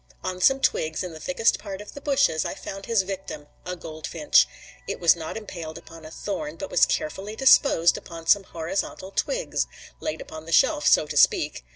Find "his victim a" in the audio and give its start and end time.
2.87-3.75